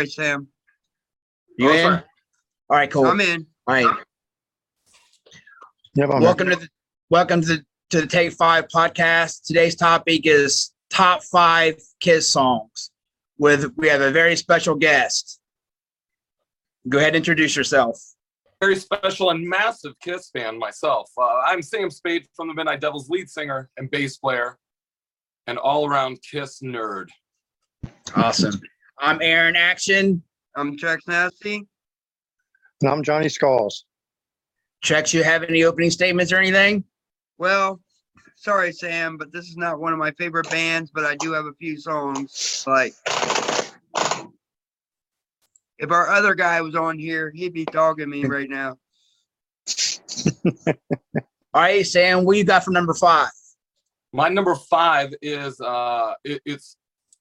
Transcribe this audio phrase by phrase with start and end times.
[0.00, 0.48] right, Sam.
[1.58, 1.92] You Oh, in?
[1.92, 2.02] All
[2.70, 3.06] right, cool.
[3.06, 3.46] I'm in.
[3.66, 3.96] All right.
[5.94, 6.68] Yep, I'm Welcome to the
[7.10, 9.42] welcome to the, to the Take Five podcast.
[9.44, 12.90] Today's topic is top five Kiss songs.
[13.36, 15.38] With we have a very special guest.
[16.88, 18.00] Go ahead, and introduce yourself.
[18.58, 21.10] Very special and massive Kiss fan myself.
[21.18, 24.56] Uh, I'm Sam Spade from the Midnight Devils, lead singer and bass player,
[25.46, 27.08] and all around Kiss nerd.
[28.16, 28.60] Awesome.
[29.02, 30.22] I'm Aaron Action.
[30.56, 31.66] I'm Jack Nasty.
[32.82, 33.86] and I'm Johnny Skulls.
[34.82, 36.84] Checks, you have any opening statements or anything?
[37.38, 37.80] Well,
[38.36, 41.46] sorry, Sam, but this is not one of my favorite bands, but I do have
[41.46, 42.62] a few songs.
[42.66, 42.92] Like,
[45.78, 48.76] if our other guy was on here, he'd be dogging me right now.
[51.54, 53.30] All right, Sam, what you got for number five?
[54.12, 56.76] My number five is uh, it, it's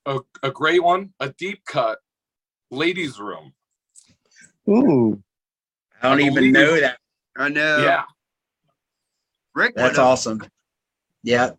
[0.05, 1.99] a, a great one, a deep cut,
[2.71, 3.53] ladies' room.
[4.69, 5.21] Ooh,
[6.01, 6.97] I don't I even know that.
[7.37, 7.77] I know.
[7.79, 8.03] yeah,
[9.55, 9.75] Rick.
[9.75, 10.41] That's awesome.
[11.23, 11.51] Yeah.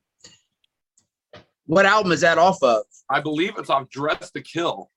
[1.66, 2.82] What album is that off of?
[3.08, 4.90] I believe it's off Dress to Kill.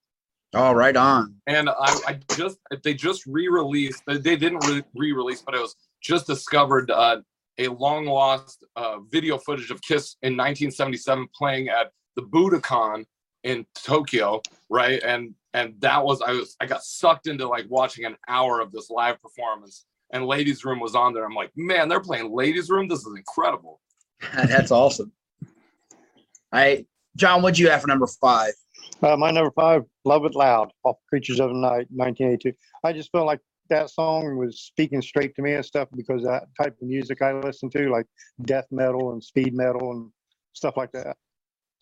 [0.56, 1.36] Oh, right on.
[1.48, 5.76] and I, I just they just re-released they they didn't re- re-release but it was
[6.00, 7.22] just discovered uh,
[7.58, 13.04] a long lost uh, video footage of kiss in 1977 playing at the budokan
[13.44, 18.06] in tokyo right and and that was i was i got sucked into like watching
[18.06, 21.90] an hour of this live performance and ladies room was on there i'm like man
[21.90, 23.80] they're playing ladies room this is incredible
[24.34, 25.12] That's awesome.
[26.52, 28.54] All right, John, what'd you have for number five?
[29.02, 32.54] uh, my number five, "Love It Loud" off "Creatures of the Night" 1982.
[32.84, 33.40] I just felt like
[33.70, 37.34] that song was speaking straight to me and stuff because that type of music I
[37.34, 38.06] listen to, like
[38.44, 40.12] death metal and speed metal and
[40.54, 41.18] stuff like that.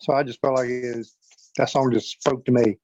[0.00, 1.16] So I just felt like it is,
[1.56, 2.78] that song just spoke to me.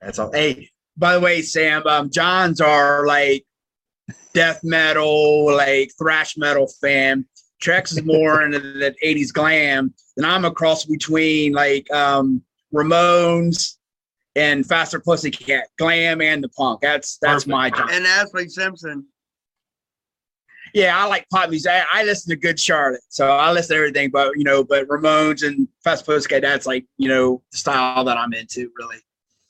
[0.00, 0.32] That's all.
[0.32, 3.44] Hey, by the way, Sam, um, John's are like
[4.34, 7.24] death metal, like thrash metal fan.
[7.62, 13.76] Trex is more into that 80s glam, and I'm a cross between like um Ramones
[14.36, 16.80] and Faster Pussycat, glam and the punk.
[16.80, 17.48] That's that's Perfect.
[17.48, 17.90] my John.
[17.92, 19.06] And Ashlee Simpson.
[20.74, 21.72] Yeah, I like pop music.
[21.72, 24.10] I, I listen to Good Charlotte, so I listen to everything.
[24.10, 28.16] But you know, but Ramones and Fast Pussycat, that's like you know the style that
[28.16, 28.70] I'm into.
[28.78, 28.96] Really,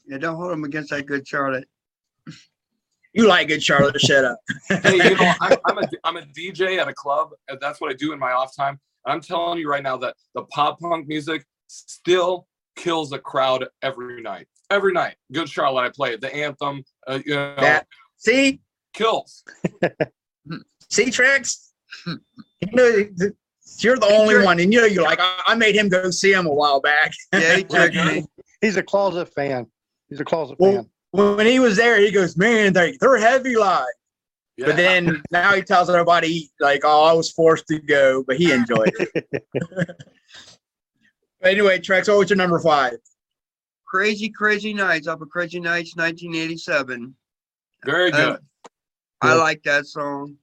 [0.07, 1.69] Yeah, don't hold him against that good Charlotte.
[3.13, 4.01] you like Good Charlotte?
[4.01, 4.39] Shut up.
[4.69, 7.91] hey, you know, I'm, I'm, a, I'm a DJ at a club, and that's what
[7.91, 8.79] I do in my off time.
[9.07, 12.47] I'm telling you right now that the pop punk music still
[12.77, 14.47] kills a crowd every night.
[14.71, 15.17] Every night.
[15.33, 16.17] Good Charlotte, I play.
[16.17, 17.87] The anthem, uh, you know, That
[18.19, 18.61] see,
[18.93, 19.45] kills.
[20.91, 21.73] see tricks.
[22.07, 22.19] you
[22.73, 23.05] know,
[23.81, 24.47] you're the only Trick.
[24.47, 26.81] one, and you know, you're like, I, I made him go see him a while
[26.81, 27.13] back.
[27.33, 28.25] Yeah, he tricked me.
[28.61, 29.67] He's a closet fan.
[30.09, 31.37] He's a closet Well, fan.
[31.37, 33.87] when he was there, he goes, "Man, they they're heavy live."
[34.57, 34.67] Yeah.
[34.67, 38.51] But then now he tells everybody like, "Oh, I was forced to go," but he
[38.53, 39.25] enjoyed it.
[39.53, 39.97] but
[41.45, 42.95] anyway, Trex, what was your number five?
[43.87, 47.15] Crazy, crazy nights off of Crazy Nights 1987.
[47.87, 48.41] very Uh, good.
[49.23, 50.35] I like that song.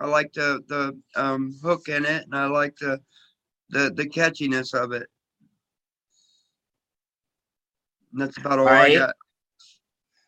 [0.00, 3.00] I like the the um, hook in it, and I like the
[3.70, 5.06] the the catchiness of it.
[8.12, 8.92] And that's about all Alright.
[8.92, 9.14] I got.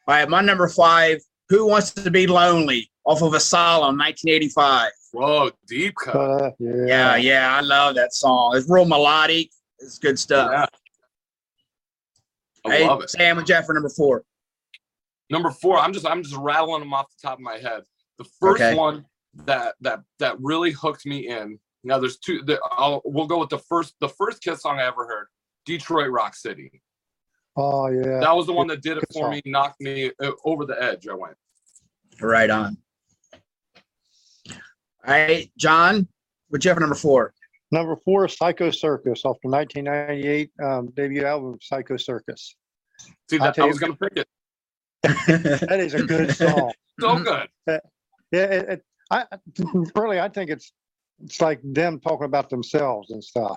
[0.07, 1.19] All right, my number five.
[1.51, 2.91] Who wants to be lonely?
[3.07, 4.91] Off of Asylum, 1985.
[5.13, 6.15] Whoa, deep cut.
[6.17, 6.85] Uh, yeah.
[6.87, 8.55] Yeah, yeah, I love that song.
[8.55, 9.51] It's real melodic.
[9.79, 10.51] It's good stuff.
[10.53, 10.67] Yeah.
[12.71, 13.09] I Hey, love it.
[13.09, 14.25] Sam and Jeff for number four.
[15.31, 17.83] Number four, I'm just I'm just rattling them off the top of my head.
[18.19, 18.75] The first Okay.
[18.75, 19.07] one
[19.45, 21.59] that that that really hooked me in.
[21.85, 22.43] Now there's two.
[22.43, 25.27] The, I'll, we'll go with the first the first Kiss song I ever heard,
[25.65, 26.83] Detroit Rock City.
[27.57, 28.21] Oh yeah.
[28.21, 29.31] That was the one that did it Good for song.
[29.31, 31.09] me, knocked me uh, over the edge.
[31.09, 31.37] I went.
[32.21, 32.77] Right on.
[35.07, 36.07] All right, John,
[36.49, 37.33] what you have number four?
[37.71, 42.57] Number four, Psycho Circus off the 1998 um, debut album, Psycho Circus.
[43.31, 44.29] See, I'll that, tell I was gonna pick it.
[45.03, 46.73] That is a good song.
[47.01, 47.49] So good.
[47.67, 47.79] Yeah,
[48.33, 49.39] it, it, I I-
[49.95, 50.73] really I think it's
[51.23, 53.57] it's like them talking about themselves and stuff.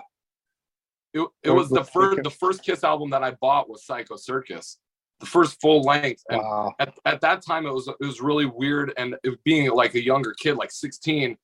[1.14, 4.78] It, it was the first the first Kiss album that I bought was Psycho Circus,
[5.20, 6.22] the first full length.
[6.30, 6.72] And Wow.
[6.78, 10.02] at, at that time it was it was really weird and it, being like a
[10.02, 11.36] younger kid like 16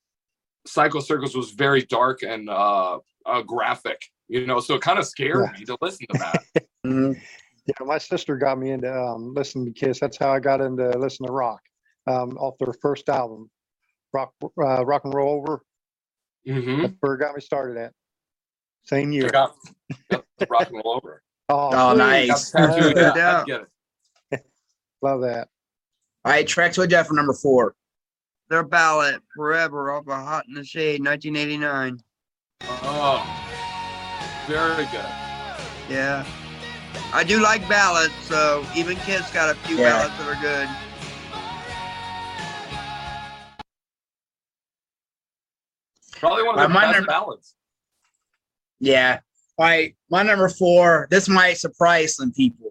[0.66, 5.06] psycho circus was very dark and uh, uh graphic you know so it kind of
[5.06, 5.58] scared Yeah.
[5.58, 7.20] me to listen to that Mhm.
[7.66, 10.00] Yeah, my sister got me into um, listening to Kiss.
[10.00, 11.60] That's how I got into listening to rock
[12.06, 13.50] um, off their first album,
[14.12, 15.62] Rock uh, Rock and Roll Over.
[16.46, 17.92] hmm That's where it got me started at.
[18.84, 19.28] Same year.
[19.30, 19.54] got,
[20.10, 21.98] got the rock and roll over Oh, Oh, sweet.
[21.98, 22.50] nice.
[22.52, 23.40] Got tattooed, No yeah.
[23.40, 23.60] I get
[24.32, 24.46] it.
[25.02, 25.48] Love that.
[26.24, 27.74] All right, track to a you have for number four?
[28.50, 31.98] Their ballot forever off of Hot in the Shade, 1989.
[32.66, 33.44] Oh,
[34.46, 35.04] very good.
[35.90, 36.24] Yeah.
[37.12, 39.84] I do like ballads, so even Kiss got a few Yeah.
[39.84, 40.68] ballads that are good.
[46.18, 47.54] Probably one of the my best number- ballads.
[48.80, 49.20] Yeah.
[49.58, 51.08] All right, my number four.
[51.10, 52.70] This might surprise some people.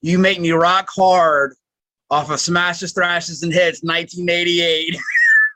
[0.00, 1.54] You make me rock hard
[2.10, 4.96] off of Smashes, Thrashes, and Hits, 1988.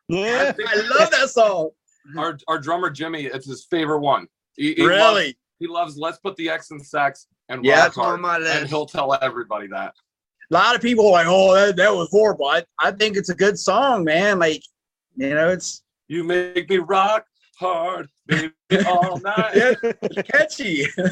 [0.09, 0.53] Yeah.
[0.69, 1.71] I love that song.
[2.19, 4.27] Our our drummer Jimmy, it's his favorite one.
[4.57, 4.99] He, he really?
[5.27, 8.69] Loves, he loves "Let's Put the X in Sex" and Yeah, "Rock Hard," my and
[8.69, 9.95] he'll tell everybody that.
[10.51, 13.31] A lot of people are like, "Oh, that, that was horrible." I, I think it's
[13.31, 14.39] a good song, man.
[14.39, 14.63] Like,
[15.17, 15.82] you know, it's
[16.13, 17.25] You make me rock
[17.59, 18.53] hard, baby,
[18.87, 19.55] all night.
[19.55, 19.73] yeah,
[20.25, 20.85] catchy.
[20.99, 21.05] All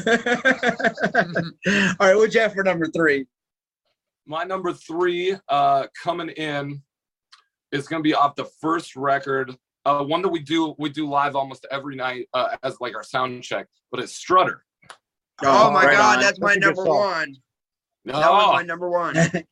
[1.99, 3.25] right, what'd you have for number three?
[4.27, 6.83] My number three, uh, coming in,
[7.71, 9.55] is going to be off the first record.
[9.85, 13.01] Uh, one that we do we do live almost every night uh, as like our
[13.03, 14.63] sound check, but it's Strutter.
[15.43, 16.21] Oh, my right God, on.
[16.21, 16.95] that's my That's a good number song.
[16.99, 17.35] one.
[18.05, 19.15] That was Oh, my number one.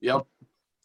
[0.00, 0.26] Yep.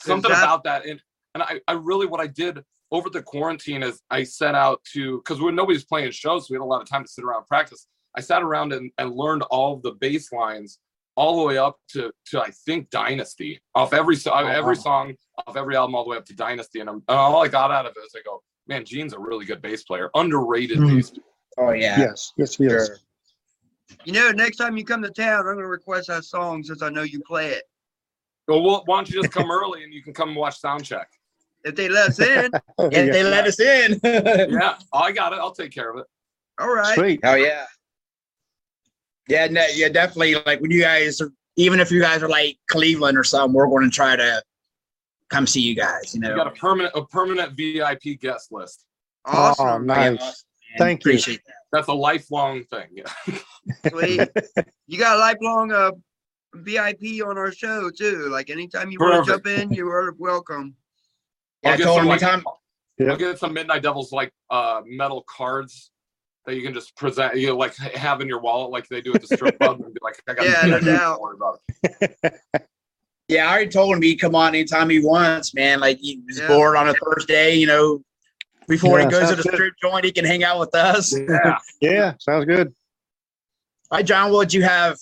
[0.02, 0.86] Something that- about that.
[0.86, 1.00] And
[1.34, 5.18] and I, I really what I did over the quarantine is I set out to
[5.18, 7.38] because when nobody's playing shows, so we had a lot of time to sit around
[7.40, 7.88] and practice.
[8.16, 10.80] I sat around and, and learned all of the bass lines
[11.16, 14.82] all the way up to to I think Dynasty off every so- every wow.
[14.82, 15.14] song
[15.48, 16.80] off every album all the way up to Dynasty.
[16.80, 19.20] And, I'm, and all I got out of it is I go, man, Gene's a
[19.20, 20.96] really good bass player, underrated Mhm.
[20.96, 21.14] bass.
[21.58, 22.34] Oh yeah, Yes.
[22.38, 22.60] Yes.
[22.60, 22.88] Yes.
[22.88, 22.98] sure.
[24.06, 26.82] You know, next time you come to town, I'm going to request that song since
[26.82, 27.64] I know you play it.
[28.48, 30.84] Well, well, why don't you just come early and you can come and watch sound
[30.84, 31.08] check?
[31.64, 34.00] If they let us in, if they let us in.
[34.04, 35.40] Yeah, I got it.
[35.40, 36.06] I'll take care of it.
[36.60, 36.96] all right.
[36.96, 37.22] Sweet.
[37.24, 37.66] Oh yeah.
[39.30, 40.36] Yeah, no, yeah, definitely.
[40.36, 43.68] Like when you guys, are, even if you guys are like Cleveland or something, we're
[43.68, 44.44] going to try to
[45.30, 46.14] come see you guys.
[46.14, 48.86] You know, You got a permanent a permanent VIP guest list.
[49.26, 49.68] Awesome.
[49.68, 50.20] Oh, nice.
[50.20, 50.34] Man,
[50.78, 51.18] Thank you.
[51.18, 51.40] That.
[51.72, 52.88] That's a lifelong thing.
[52.92, 53.38] Yeah.
[53.90, 54.30] Sweet.
[54.88, 55.92] you got a lifelong uh,
[56.56, 58.30] VIP on our show too.
[58.30, 60.76] Like anytime you want to jump in, you are welcome.
[61.64, 62.44] Yeah, I I'll get some, like, time.
[62.98, 63.12] Yeah.
[63.12, 65.92] I'll get some Midnight Devils like uh metal cards
[66.46, 69.14] that you can just present, you know, like have in your wallet, like they do
[69.16, 71.22] at the strip club, and be like, I got Yeah, no doubt.
[71.22, 72.34] Worry about it.
[73.30, 75.80] Yeah, I already told him he'd come on anytime he wants, man.
[75.80, 76.48] Like he was Yeah.
[76.50, 78.04] bored on a Thursday, you know,
[78.68, 79.56] before Yeah, he goes to sounds the good.
[79.56, 81.16] strip joint, he can hang out with us.
[81.18, 81.58] Yeah.
[81.80, 82.14] Yeah.
[82.20, 82.74] Sounds good.
[83.92, 84.98] right, John, what would you have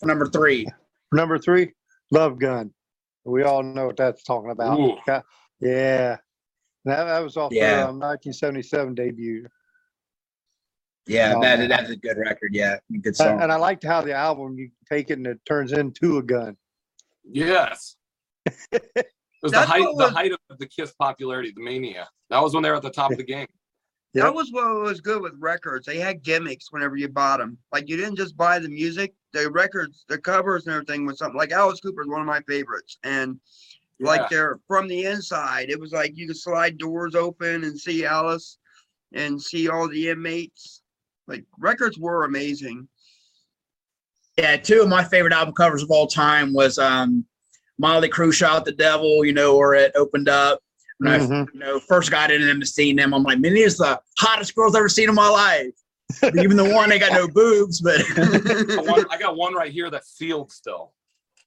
[0.00, 0.66] for number three?
[1.12, 1.72] Number three,
[2.10, 2.74] Love Gun.
[3.24, 4.98] We all know what that's talking about.
[5.64, 5.68] Ooh.
[5.68, 5.74] Yeah.
[5.74, 6.16] Yeah.
[6.84, 7.76] That, that was off Yeah.
[7.84, 9.46] the um, 1977 debut.
[11.06, 12.54] Yeah, Oh, that, that's a good record.
[12.54, 13.42] Yeah, good And, song.
[13.42, 16.56] and I liked how the album you take it and it turns into a gun.
[17.24, 17.96] Yes.
[18.72, 22.08] It was the height what the height of the Kiss popularity, the mania.
[22.30, 23.46] That was when they were at the top of the game.
[24.14, 24.24] Yep.
[24.24, 25.84] That was what was good with records.
[25.84, 27.58] They had gimmicks whenever you bought them.
[27.70, 31.36] Like you didn't just buy the music, the records, the covers, and everything was something.
[31.36, 33.38] Like Alice Cooper is one of my favorites, and
[34.00, 34.06] Yeah.
[34.08, 35.70] like they're from the inside.
[35.70, 38.58] It was like you could slide doors open and see Alice,
[39.12, 40.82] and see all the inmates.
[41.28, 42.88] Like records were amazing.
[44.36, 47.24] Yeah, two of my favorite album covers of all time was um
[47.78, 50.60] Motley Crue Shot the Devil, you know, where it opened up.
[50.98, 51.48] When I Mhm.
[51.54, 54.00] you know, first got into them to seeing them, I'm like, man, these are the
[54.18, 55.72] hottest girls I've ever seen in my life.
[56.38, 58.00] Even the one they got no boobs, but
[59.10, 60.92] I, got one right here that's sealed still.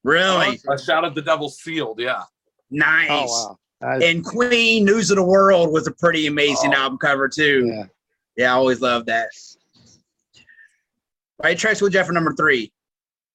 [0.03, 2.23] really A shout out the devil sealed, yeah.
[2.69, 3.07] Nice.
[3.11, 3.99] Oh, wow.
[3.99, 6.77] And Queen News of the World was a pretty amazing Oh.
[6.77, 7.67] album cover too.
[7.73, 7.83] yeah.
[8.35, 9.29] Yeah, I always loved that.
[10.35, 10.41] All
[11.43, 12.71] right, Trace, what'd you have for number three?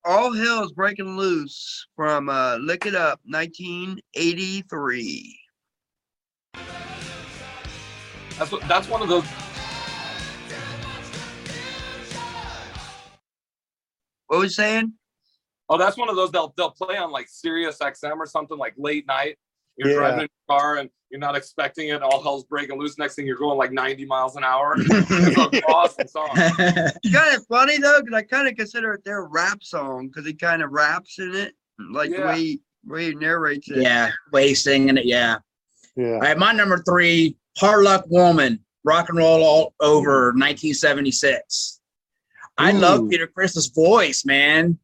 [0.04, 5.38] all hell's breaking loose from uh, Lick It Up, 1983.
[8.36, 9.24] That's what that's one of those
[14.26, 14.94] What was he saying?
[15.72, 18.74] Oh, that's one of those they'll they'll play on like Sirius XM or something like
[18.76, 19.38] late night.
[19.76, 19.94] You're Yeah.
[19.96, 22.02] driving in your car and you're not expecting it.
[22.02, 22.98] All hell's breaking loose.
[22.98, 24.74] Next thing you're going like 90 miles an hour.
[24.78, 26.28] It's an awesome song.
[26.34, 30.26] It's kind of funny though, because I kind of consider it their rap song because
[30.26, 31.54] he kind of raps in it,
[31.90, 32.26] like the Yeah.
[32.26, 33.78] way he, way he narrates it.
[33.78, 35.06] yeah, way singing it.
[35.06, 35.38] Yeah.
[35.96, 36.06] Yeah.
[36.14, 41.80] All right, my number three, Hard Luck Woman, Rock and Roll All Over, 1976.
[42.58, 44.78] I love Peter Criss's voice, man.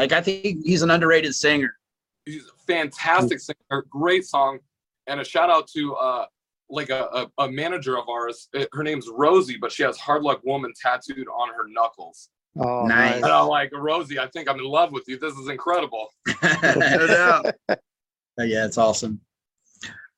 [0.00, 1.76] Like, I think he's an underrated singer.
[2.24, 4.58] He's a fantastic singer, great song,
[5.06, 6.24] and a shout out to uh
[6.70, 8.48] like a, a, a manager of ours.
[8.56, 12.30] Uh, Her name's Rosie, but she has Hard Luck Woman tattooed on her knuckles.
[12.58, 13.16] Oh, Nice.
[13.16, 15.18] And I'm like, Rosie, I think I'm in love with you.
[15.18, 16.08] This is incredible.
[16.42, 17.54] No doubt.
[17.68, 19.20] Oh, yeah, it's awesome.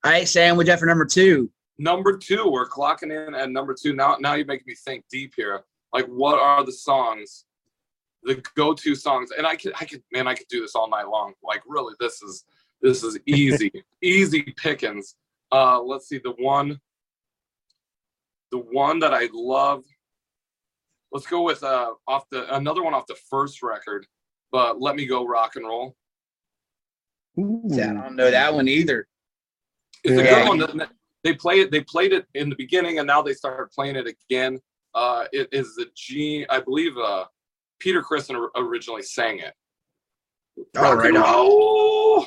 [0.04, 1.50] All right, Sam, what'd you have for number two?
[1.78, 3.94] Number two, we're clocking in at number two.
[3.94, 5.62] Now, now you make me think deep here.
[5.92, 7.46] Like, what are the songs,
[8.22, 9.30] the go-to songs?
[9.36, 11.34] And I could, I could, man, I could do this all night long.
[11.42, 12.44] Like, really, this is
[12.80, 13.70] this is easy,
[14.02, 15.16] easy pickings.
[15.50, 16.80] Uh, let's see, the one,
[18.50, 19.84] the one that I love.
[21.12, 24.06] Let's go with uh off the another one off the first record,
[24.50, 25.94] but let me go rock and roll.
[27.38, 27.62] Ooh.
[27.72, 29.06] I don't know that one either.
[30.04, 30.88] It's a good one.
[31.22, 31.70] They play it.
[31.70, 34.58] They played it in the beginning, and now they started playing it again.
[34.94, 36.44] Uh, it is the G.
[36.50, 37.26] I believe uh,
[37.82, 39.54] Peter Christen or- originally sang it.
[40.76, 42.26] Oh, right on.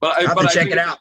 [0.00, 0.98] But I, I'll but I check think it it's- out.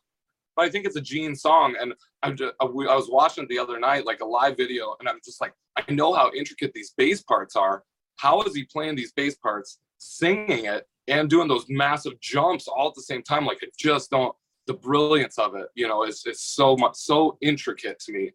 [0.55, 1.93] But I think it's a Gene song, and
[2.24, 4.95] I'm just I we- I was watching it the other night, like a live video,
[5.00, 7.83] and I'm just like, I know how intricate these bass parts are.
[8.15, 12.88] How is he playing these bass parts, singing it, and doing those massive jumps all
[12.88, 13.45] at the same time?
[13.45, 14.36] Like, it just don't.
[14.65, 18.31] The brilliance of it, you know, is is so much so intricate to me.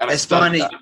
[0.00, 0.58] And It's funny.
[0.58, 0.74] that.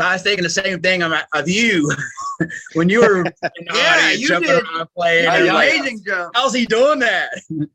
[0.00, 1.90] I was thinking the same thing of, of you
[2.74, 3.32] when you were in the
[3.66, 4.64] Yeah, audience you jumping did.
[4.64, 5.24] around playing.
[5.24, 6.32] Yeah, and like, Amazing jump.
[6.34, 7.30] how's he doing that?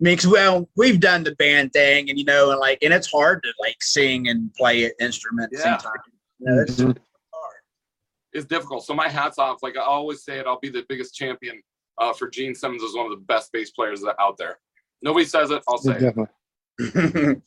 [0.00, 3.42] Mix well, we've done the band thing, and you know, and like, and it's hard
[3.42, 5.78] to like sing and play an instrument at the Yeah.
[5.78, 6.02] same time.
[6.38, 6.84] You know, it's Mhm.
[7.32, 7.54] hard.
[8.34, 8.84] It's difficult.
[8.84, 9.62] So my hats off.
[9.62, 11.62] Like I always say it, I'll be the biggest champion
[11.98, 14.58] uh, for Gene Simmons as one of the best bass players out there.
[15.00, 15.62] Nobody says it.
[15.66, 16.00] I'll say it.
[16.00, 17.42] Definitely.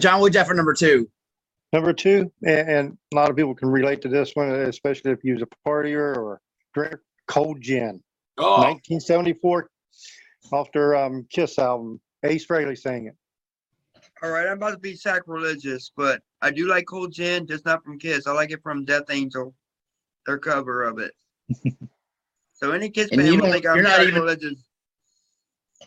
[0.00, 1.08] John, what'd you have for number two?
[1.72, 5.22] Number two, and, and a lot of people can relate to this one, especially if
[5.22, 6.40] you was a partier or
[6.74, 6.94] drink
[7.26, 8.02] cold gin.
[8.38, 9.68] Oh, 1974,
[10.52, 12.00] off their um, Kiss album.
[12.24, 13.14] Ace Frehley sang it.
[14.22, 17.84] All right, I'm about to be sacrilegious, but I do like Cold Gin, just not
[17.84, 18.26] from Kiss.
[18.26, 19.54] I like it from Death Angel,
[20.26, 21.12] their cover of it.
[22.54, 24.64] so any Kiss And fan you will think I'm you're not even- sacrilegious.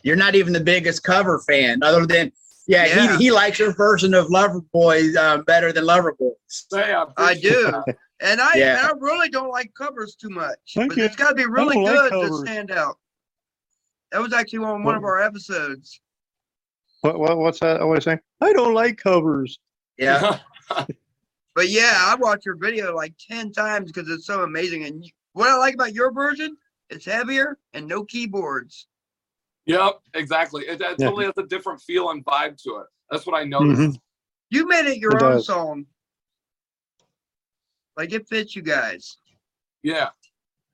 [0.02, 2.32] You're not even the biggest cover fan, other than
[2.66, 3.16] yeah, Yeah.
[3.18, 6.32] He, he likes your version of Loverboy uh, better than Loverboy.
[6.46, 7.62] say I, I do.
[7.70, 7.96] that.
[8.20, 8.78] And I, Yeah.
[8.78, 10.58] and I really don't like covers too much.
[10.76, 11.02] But Okay.
[11.02, 12.96] it's got to be really don't like good to stand out.
[14.12, 16.00] That was actually on one of our episodes.
[17.00, 17.84] What, what what's that?
[17.84, 18.18] What I say?
[18.40, 19.58] I don't like covers.
[19.98, 20.38] Yeah,
[21.54, 24.84] But yeah, I watched your video like 10 times because it's so amazing.
[24.84, 26.56] And you- what I like about your version,
[26.90, 28.86] it's heavier and no keyboards.
[29.66, 30.64] Yep, exactly.
[30.66, 31.06] It, it Yeah.
[31.06, 32.86] totally has a different feel and vibe to it.
[33.10, 33.80] That's what I noticed.
[33.80, 33.96] Mhm.
[34.50, 35.46] You made it your It own does.
[35.46, 35.86] song.
[37.96, 39.18] Like it fits you guys.
[39.82, 40.10] Yeah,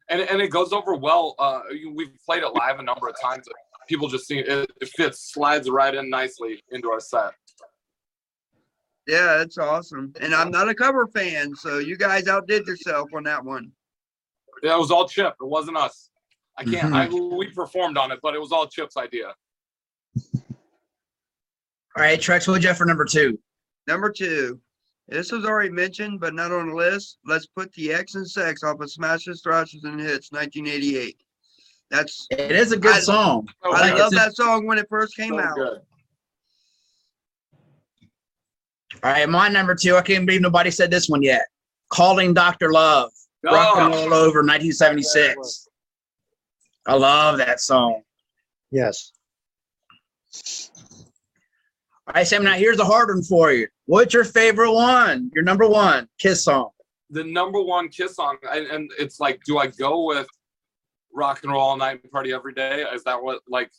[0.09, 1.35] and and it goes over well.
[1.39, 1.63] Uh,
[1.95, 3.49] we've played it live a number of times.
[3.89, 4.71] People just see it.
[4.81, 7.33] It fits, slides right in nicely into our set.
[9.07, 10.13] Yeah, that's awesome.
[10.21, 13.73] And I'm not a cover fan, so you guys outdid yourself on that one.
[14.63, 15.35] Yeah, it was all Chip.
[15.41, 16.08] It wasn't us.
[16.59, 16.93] I can't.
[16.93, 19.33] I, we performed on it, but it was all Chip's idea.
[20.37, 23.39] All right, Trex, what'd you have for number two?
[23.87, 24.61] Number two.
[25.09, 27.19] This was already mentioned, but not on the list.
[27.25, 31.17] Let's put the X and Sex off of Smashes, Thrashes, and Hits, 1988.
[31.91, 33.49] That's It is a good I- song.
[33.65, 35.55] Oh, I love that song when it first came so out.
[35.57, 35.79] good.
[39.03, 39.97] All right, my number two.
[39.97, 41.43] I can't believe nobody said this one yet.
[41.91, 42.73] Calling Dr.
[42.73, 43.11] Love,
[43.45, 45.68] Rock and Oh, Roll Over, 1976.
[46.89, 48.03] I love that song.
[48.71, 49.13] Yes.
[52.07, 52.43] All right, Sam.
[52.45, 53.69] Now here's a hard one for you.
[53.87, 55.31] What's your favorite one?
[55.35, 56.71] Your number one Kiss song.
[57.11, 60.27] the number one Kiss song, and, and it's like, do I go with
[61.15, 62.83] "Rock and Roll All Night and Party Every Day"?
[62.95, 63.71] Is that what like?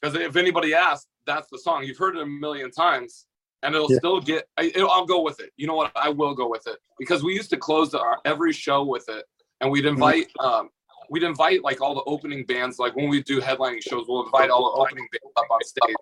[0.00, 1.84] Because if anybody asks, that's the song.
[1.84, 3.26] You've heard it a million times,
[3.62, 3.98] and it'll Yeah.
[3.98, 4.46] still get.
[4.56, 5.50] I, it'll, I'll go with it.
[5.58, 5.92] You know what?
[5.96, 9.24] I will go with it because we used to close our every show with it,
[9.60, 10.28] and we'd invite.
[10.40, 10.70] Um,
[11.10, 12.78] we'd invite like all the opening bands.
[12.78, 15.96] Like when we do headlining shows, we'll invite all the opening bands up on stage,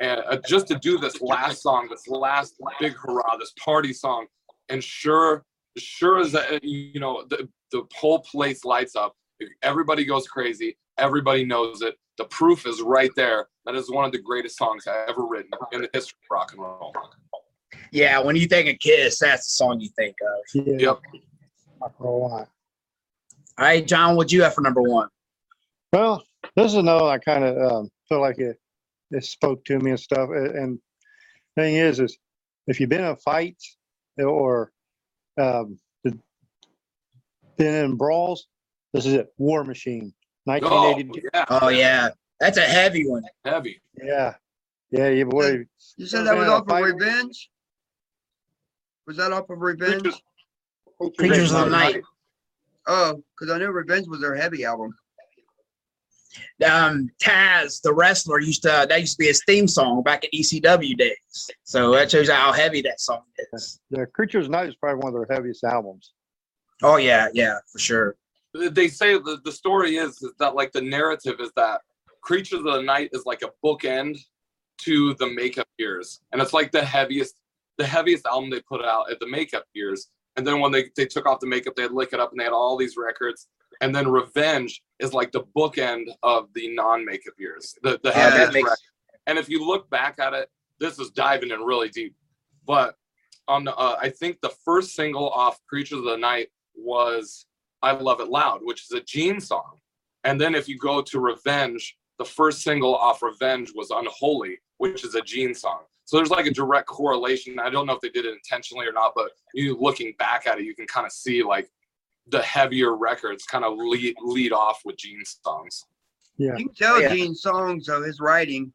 [0.00, 4.26] and uh, just to do this last song, this last big hurrah, this party song,
[4.68, 5.44] and sure
[5.78, 9.16] sure as that you know the, the whole place lights up
[9.62, 14.12] everybody goes crazy everybody knows it the proof is right there that is one of
[14.12, 16.92] the greatest songs i've ever written in the history of rock and roll
[17.90, 20.66] Yeah, when you think of Kiss, that's the song you think of.
[20.66, 20.76] Yeah.
[20.78, 21.00] Yep.
[21.80, 22.46] Rock and roll on.
[23.58, 25.08] All right, John, what'd you have for number one?
[25.92, 26.24] Well,
[26.56, 28.58] this is another I kind of um, feel like it
[29.10, 30.30] it spoke to me and stuff.
[30.30, 30.78] And
[31.56, 32.16] thing is, is
[32.66, 33.76] if you've been in fights
[34.18, 34.72] or
[35.38, 38.46] um, been in brawls,
[38.94, 39.32] this is it.
[39.36, 40.12] War Machine,
[40.48, 41.28] oh 1982.
[41.34, 42.08] yeah Oh yeah,
[42.40, 43.22] that's a heavy one.
[43.44, 44.34] heavy Yeah,
[44.90, 45.66] yeah, yeah, boy.
[45.96, 47.50] You said that was off of Revenge?
[49.06, 50.02] Was that off of Revenge?
[50.02, 50.22] Creatures-
[51.18, 52.02] Creatures of the Night.
[52.86, 54.94] Oh, because I knew Revenge was their heavy album.
[56.64, 60.30] Um, Taz, the wrestler, used to that used to be his theme song back in
[60.40, 61.50] ECW days.
[61.64, 63.22] So that shows you how heavy that song
[63.52, 63.80] is.
[63.90, 66.12] The Creatures of the Night is probably one of their heaviest albums.
[66.82, 68.16] Oh yeah, yeah, for sure.
[68.54, 71.82] they say the, the story is, is that like the narrative is that
[72.22, 74.18] creatures of the night is like a bookend
[74.78, 77.34] to the makeup years and it's like the heaviest
[77.78, 81.06] the heaviest album they put out at the makeup years and then when they, they
[81.06, 83.48] took off the makeup they'd lick it up and they had all these records
[83.80, 88.52] and then revenge is like the bookend of the non-makeup years the, the Yeah, heaviest
[88.52, 88.78] makes- record.
[89.26, 90.48] and if you look back at it
[90.80, 92.14] this is diving in really deep
[92.66, 92.94] but
[93.48, 97.46] on the, uh, i think the first single off creatures of the night was
[97.84, 99.80] I Love It Loud, which is a Gene song.
[100.22, 105.02] And then if you go to Revenge, the first single off Revenge was Unholy, which
[105.04, 105.80] is a Gene song.
[106.12, 107.58] So there's like a direct correlation.
[107.58, 110.58] I don't know if they did it intentionally or not, but you looking back at
[110.58, 111.70] it, you can kind of see like
[112.26, 115.86] the heavier records kind of lead lead off with Gene songs.
[116.36, 116.50] Yeah.
[116.58, 117.14] You can tell Yeah.
[117.14, 118.74] Gene's songs of his writing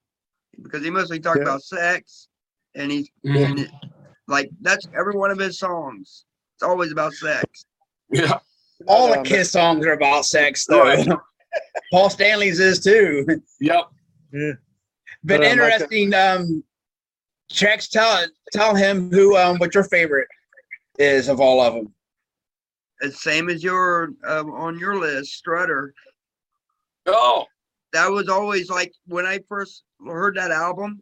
[0.63, 1.43] because he mostly talked Yeah.
[1.43, 2.27] about sex,
[2.73, 3.45] and he's Mhm.
[3.45, 3.71] and it,
[4.27, 6.25] like that's every one of his songs.
[6.55, 7.65] It's always about sex.
[8.11, 8.39] Yeah.
[8.87, 10.85] All the Um, Kiss songs are about sex, though.
[10.85, 11.07] Right.
[11.93, 13.27] Paul Stanley's is too.
[13.61, 13.83] Yep.
[14.31, 14.57] But
[15.23, 16.13] But, um, like- interesting.
[16.15, 16.63] Um,
[17.51, 20.27] Trex, tell tell him who um what your favorite
[20.99, 21.93] is of all of them.
[23.01, 25.93] It's same as your uh, on your list, Strutter.
[27.05, 27.45] Oh,
[27.93, 31.01] That was always like when I first heard that album.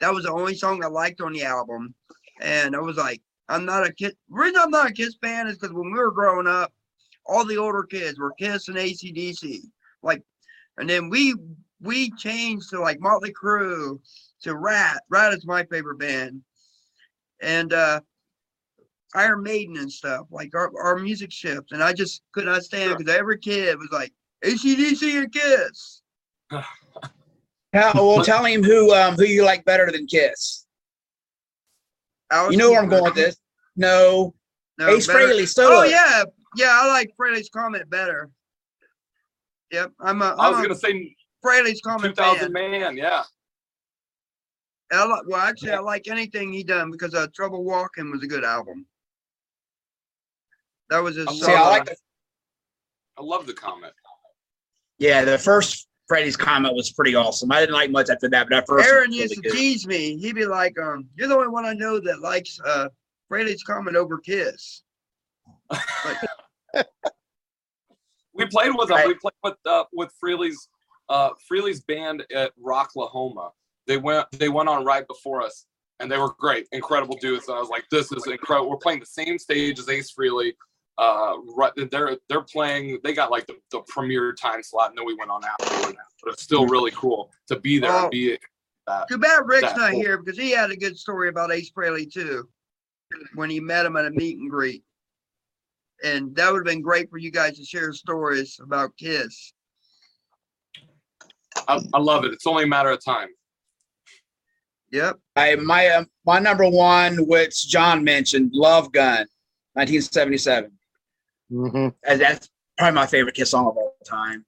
[0.00, 1.94] That was the only song I liked on the album,
[2.40, 4.14] and I was like, I'm not a kid.
[4.28, 6.72] Reason I'm not a Kiss fan is because when we were growing up,
[7.26, 9.60] all the older kids were Kiss and ACDC.
[10.02, 10.22] Like,
[10.76, 11.34] and then we
[11.80, 13.98] we changed to like Motley Crue,
[14.42, 15.02] to Ratt.
[15.08, 16.42] Ratt is my favorite band,
[17.40, 18.00] and uh
[19.14, 20.26] Iron Maiden and stuff.
[20.30, 23.88] Like our, our music shifts, and I just could not stand because every kid was
[23.90, 24.12] like
[24.44, 26.02] ACDC and Kiss.
[27.74, 30.66] Tell, well, tell him who um who you like better than Kiss.
[32.30, 33.36] Alice You know where I'm going with this.
[33.76, 34.34] No,
[34.78, 35.80] No, Ace better- Frehley solo.
[35.80, 36.24] Oh yeah,
[36.56, 36.70] yeah.
[36.82, 38.30] I like Frehley's Comet better.
[39.70, 42.52] Yep, I'm a, I was I'm gonna say Frehley's Comet 2000 fan.
[42.52, 42.96] man.
[42.96, 43.22] Yeah.
[44.92, 48.26] I like, well, actually, I like anything he done because uh, Trouble Walking was a
[48.26, 48.86] good album.
[50.90, 51.26] That was his.
[51.26, 51.96] I'm See, I like the
[53.18, 53.92] I love the Comet.
[54.98, 57.52] yeah the first Frehley's Comet was pretty awesome.
[57.52, 59.56] I didn't like much after that, but that first Aaron was used really to good.
[59.56, 60.16] tease me.
[60.16, 62.88] He'd be like, "Um, you're the only one I know that likes uh
[63.30, 64.82] Frehley's Comet over Kiss."
[68.38, 68.96] We played with them.
[68.96, 69.08] Right.
[69.08, 70.68] We played with uh, with Frehley's
[71.08, 73.50] uh, Frehley's band at Rocklahoma.
[73.88, 75.64] They went they went on right before us,
[75.98, 77.48] and they were great, incredible dudes.
[77.48, 78.70] And I was like, this is incredible.
[78.70, 80.52] We're playing the same stage as Ace Frehley.
[80.98, 82.98] Uh, right, they're they're playing.
[83.02, 85.96] They got like the, the premier time slot, and then we went on afterward.
[86.22, 88.36] But it's still really cool to be there and be
[88.86, 89.08] that.
[89.08, 90.00] Too bad Rick's not cool.
[90.00, 92.46] here because he had a good story about Ace Frehley too,
[93.34, 94.82] when he met him at a meet and greet.
[96.04, 99.52] And that would have been great for you guys to share stories about Kiss.
[101.66, 102.32] I, I love it.
[102.32, 103.28] It's only a matter of time.
[104.90, 105.18] Yep.
[105.36, 109.26] I my um, my number one, which John mentioned, Love Gun,
[109.74, 110.70] 1977.
[111.50, 114.44] hmm And that's probably my favorite Kiss song of all time.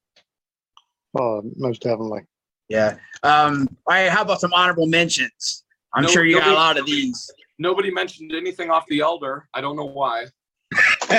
[1.18, 2.22] Oh, most definitely.
[2.68, 2.96] Yeah.
[3.22, 3.68] Um.
[3.86, 4.08] All right.
[4.08, 5.64] How about some honorable mentions?
[5.94, 7.30] I'm No- sure you got a lot of these.
[7.58, 9.46] Nobody mentioned anything off the Elder.
[9.52, 10.26] I don't know why.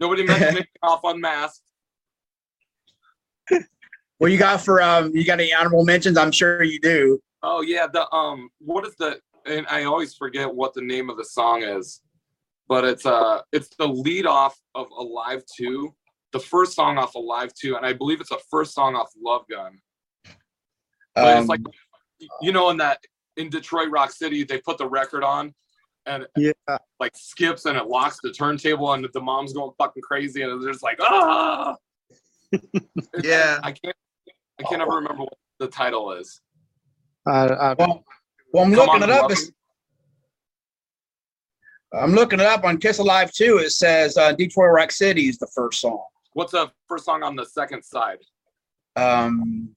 [0.00, 1.60] Nobody mentioned anything off Unmasked.
[4.24, 5.14] What you got for um?
[5.14, 6.16] You got any honorable mentions?
[6.16, 7.20] I'm sure you do.
[7.42, 9.20] Oh yeah, the um, what is the?
[9.44, 12.00] And I always forget what the name of the song is,
[12.66, 15.94] but it's uh, it's the lead off of Alive Two,
[16.32, 19.42] the first song off Alive Two, and I believe it's the first song off Love
[19.50, 19.76] Gun.
[21.14, 21.72] But it's like, Um,
[22.40, 23.00] you know, in that
[23.36, 25.52] in Detroit Rock City, they put the record on,
[26.06, 26.52] and Yeah.
[26.98, 30.64] like skips and it locks the turntable, and the mom's going fucking crazy, and it's
[30.64, 31.76] just like ah.
[33.22, 33.60] Yeah.
[33.62, 33.94] I can't.
[34.58, 36.40] I can't ever remember what the title is.
[37.26, 38.04] I, I, well,
[38.52, 39.30] well, I'm Come looking on, it up.
[41.94, 43.58] I'm looking it up on Kiss Alive 2.
[43.58, 46.02] It says uh, Detroit Rock City is the first song.
[46.32, 48.18] What's the first song on the second side?
[48.96, 49.74] Um,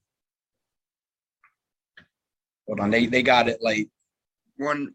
[2.66, 3.88] hold on, they they got it like
[4.56, 4.94] One,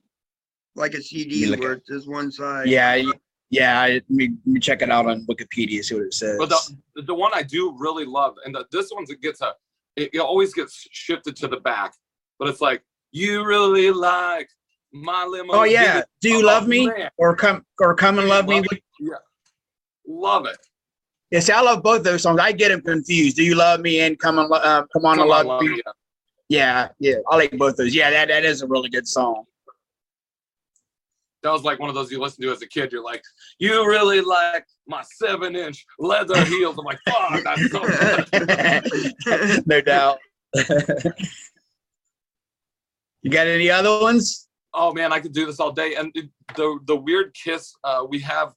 [0.76, 2.68] like a CD look where it's just one side.
[2.68, 3.02] Yeah,
[3.50, 3.82] yeah.
[3.82, 5.84] I- Let me, let me check it out on Wikipedia.
[5.84, 6.38] See what it says.
[6.38, 9.54] But the the one I do really love, and the, this one's it gets a,
[9.96, 11.94] it, it always gets shifted to the back,
[12.40, 14.50] but it's like you really like
[14.92, 15.54] my limo.
[15.54, 17.10] oh yeah, do you Oh, love me man.
[17.18, 18.58] or come or come and love me?
[18.58, 18.66] Love
[19.00, 19.16] Yeah.
[20.06, 20.58] Love it.
[21.32, 22.40] Yeah, see, I love both those songs.
[22.40, 23.38] I get them confused.
[23.38, 25.82] Do you love me and come on, uh, come on, Come on, love, love me?
[25.86, 25.92] ya.
[26.50, 27.96] Yeah, yeah, I like both those.
[27.96, 29.46] Yeah, that that is a really good song.
[31.44, 32.92] That was like one of those you listen to as a kid.
[32.92, 33.24] You're like,
[33.60, 36.78] you really like my seven inch leather heels.
[36.78, 37.80] I'm like, fuck, that's so
[39.26, 39.68] good.
[39.68, 40.20] no doubt.
[43.22, 44.48] you got any other ones?
[44.74, 45.96] oh man, I could do this all day.
[45.96, 46.14] And
[46.56, 48.54] the the weird kiss uh, we have,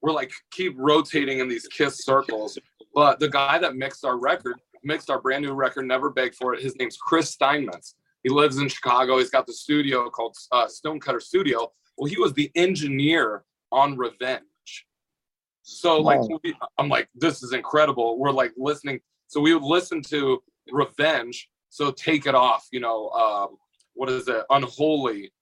[0.00, 2.58] we're like keep rotating in these kiss circles.
[2.94, 6.54] But the guy that mixed our record, mixed our brand new record, never begged for
[6.54, 6.62] it.
[6.62, 7.94] His name's Chris Steinmetz.
[8.22, 9.18] He lives in Chicago.
[9.18, 11.72] He's got the studio called uh, Stonecutter Studio.
[11.96, 14.86] Well, he was the engineer on Revenge.
[15.62, 16.38] So like, Wow.
[16.42, 18.18] we- I'm like, this is incredible.
[18.18, 19.00] We're like listening.
[19.28, 21.48] So we would listen to Revenge.
[21.70, 22.66] So take it off.
[22.72, 23.56] You know, um,
[23.94, 24.44] what is it?
[24.50, 25.32] Unholy.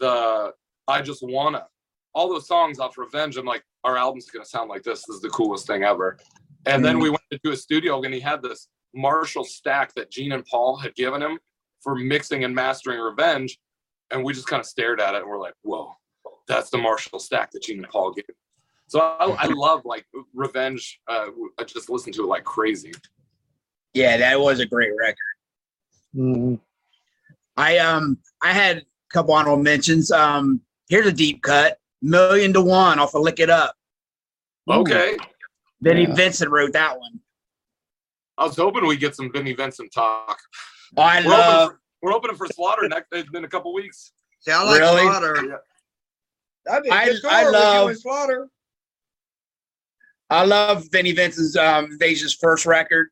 [0.00, 0.52] The
[0.86, 1.66] I just wanna.
[2.14, 3.36] All those songs off Revenge.
[3.36, 5.04] I'm like, our album's gonna sound like this.
[5.06, 6.18] This is the coolest thing ever.
[6.66, 10.32] And then we went into a studio and he had this Marshall stack that Gene
[10.32, 11.38] and Paul had given him
[11.82, 13.58] for mixing and mastering Revenge.
[14.10, 15.92] And we just kind of stared at it and we're like, whoa,
[16.46, 18.24] that's the Marshall stack that Gene and Paul gave.
[18.86, 21.00] So I, I love like Revenge.
[21.06, 21.26] Uh,
[21.58, 22.92] I just listen to it like crazy.
[23.92, 25.16] Yeah, that was a great record.
[26.16, 26.58] Mhm.
[27.56, 30.10] I um I had a couple honorable mentions.
[30.10, 33.74] Um, here's a deep cut, million to one off of Lick It Up.
[34.70, 35.16] Okay.
[35.82, 36.14] Vinnie Yeah.
[36.14, 37.20] Vincent wrote that one.
[38.38, 40.38] I was hoping we get some Vinnie Vincent talk.
[40.96, 41.64] Oh, I We're, love.
[41.66, 44.12] open, for, we're opening for Slaughter next in a couple weeks.
[44.46, 45.00] Yeah, I like Really?
[45.02, 45.62] Slaughter.
[46.64, 48.48] That'd be a I- good I score with you love- Slaughter.
[50.30, 53.08] I love Vinnie Vincent's um Invasion's first record.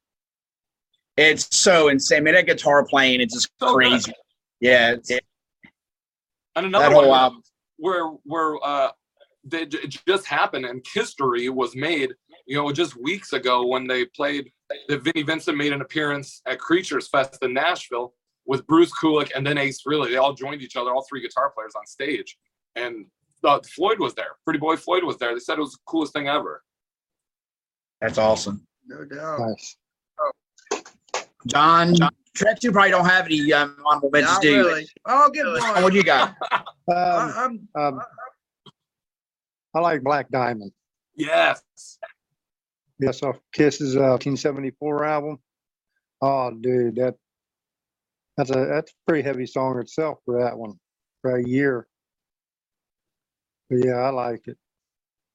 [1.16, 2.18] It's so insane.
[2.18, 3.76] I mean, that guitar playing, it's just So good.
[3.76, 4.12] crazy.
[4.60, 7.42] Yeah, it's, And another one album.
[7.78, 8.90] where where uh,
[9.44, 12.12] they, it just happened and history was made.
[12.46, 14.52] You know, just weeks ago when they played,
[14.88, 18.14] that Vinnie Vincent made an appearance at Creatures Fest in Nashville
[18.46, 20.10] with Bruce Kulick and then Ace Frehley.
[20.10, 22.36] They all joined each other, all three guitar players on stage,
[22.74, 23.06] and
[23.44, 24.36] uh, Floyd was there.
[24.44, 25.34] Pretty Boy Floyd was there.
[25.34, 26.62] They said it was the coolest thing ever.
[28.00, 28.66] That's awesome.
[28.86, 29.40] No doubt.
[29.40, 29.76] Nice.
[31.46, 31.94] John,
[32.34, 34.66] Trek, you probably don't have any um, honorable mentions, do you?
[34.66, 34.88] really.
[35.04, 36.34] I'll get What do you got?
[36.88, 38.00] Um, I, I'm um,
[39.74, 40.70] I like Black Diamond.
[41.16, 41.60] Yes.
[43.00, 45.38] Yes, off Kiss's uh, 1974 album.
[46.22, 47.16] Oh, dude, that
[48.36, 50.74] that's a that's a pretty heavy song itself for that one
[51.22, 51.86] for a year.
[53.70, 54.56] But yeah, I like it.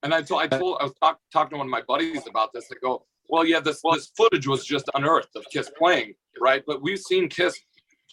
[0.03, 2.25] And I told, I uh, told, I was talk, talking to one of my buddies
[2.27, 2.67] about this.
[2.71, 6.63] I go, well, yeah, this this footage was just unearthed of Kiss playing, right?
[6.65, 7.59] But we've seen Kiss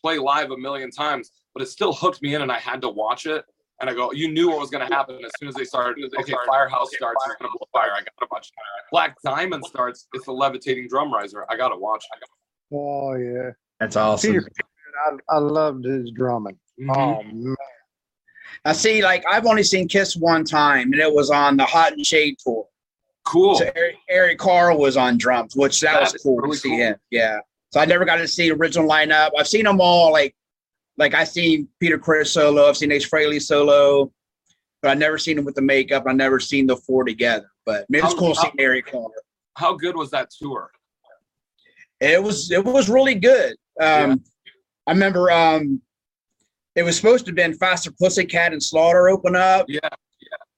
[0.00, 2.88] play live a million times, but it still hooked me in, and I had to
[2.88, 3.44] watch it.
[3.80, 6.12] And I go, you knew what was going to happen as soon as they started.
[6.18, 7.92] Okay, Firehouse starts, it's going to blow fire.
[7.92, 8.48] I got to watch.
[8.48, 8.52] it.
[8.90, 11.46] Black Diamond starts, it's the levitating drum riser.
[11.48, 12.04] I got to watch.
[12.20, 12.28] it.
[12.74, 14.32] Oh yeah, That's awesome.
[14.32, 14.48] Peter,
[15.06, 16.58] I, I loved his drumming.
[16.80, 16.96] Mhm.
[16.96, 17.56] Oh man,
[18.64, 19.02] I see.
[19.02, 22.36] Like I've only seen Kiss one time, and it was on the Hot and Shade
[22.42, 22.66] tour.
[23.24, 23.56] cool.
[23.56, 26.78] So Eric, Eric Carr was on drums, which that was cool really to see cool.
[26.78, 26.96] him.
[27.10, 27.38] Yeah.
[27.70, 29.30] So I never got to see the original lineup.
[29.38, 30.10] I've seen them all.
[30.12, 30.34] Like,
[30.96, 32.66] like I seen Peter Criss solo.
[32.68, 34.10] I've seen Ace Frehley solo,
[34.80, 36.04] but I never seen them with the makeup.
[36.08, 37.50] I never seen the four together.
[37.66, 39.08] But it was How- cool how- seeing Eric Carr.
[39.58, 40.70] How good was that tour?
[42.00, 43.56] It was it was really good.
[43.80, 44.14] Um, Yeah.
[44.88, 45.82] I remember um,
[46.74, 49.80] it was supposed to have been Faster Pussycat and Slaughter open up, Yeah.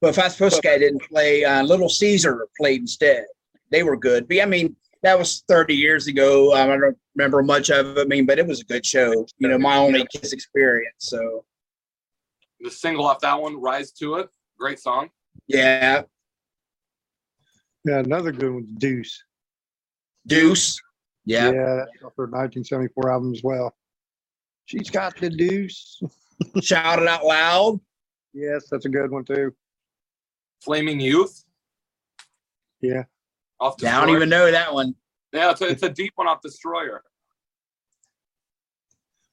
[0.01, 1.45] but Faster Pussycat didn't play.
[1.45, 3.25] Uh, Little Caesar played instead.
[3.71, 4.29] They were good.
[4.29, 6.55] But I mean, that was 30 years ago.
[6.55, 8.01] Um, I don't remember much of it.
[8.01, 9.27] I mean, but it was a good show.
[9.39, 10.95] You know, my only Kiss experience.
[10.99, 11.45] So
[12.61, 15.11] The single off that one, Rise to It, great song.
[15.49, 16.03] yeah,
[17.85, 19.25] yeah, another good one, Deuce.
[20.27, 20.79] Deuce.
[21.25, 21.51] Yeah.
[21.51, 23.75] that's off her 1974 album as well.
[24.71, 26.01] She's got the Deuce.
[26.63, 27.81] Shout it out loud.
[28.33, 29.53] Yes, that's a good one too.
[30.63, 31.45] Flaming Youth.
[32.81, 33.03] Yeah.
[33.59, 34.95] Off Yeah, I don't even know that one.
[35.33, 37.03] Yeah, it's a, it's a deep one off Destroyer.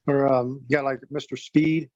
[0.08, 1.38] Or um, you got like Mr.
[1.38, 1.88] Speed.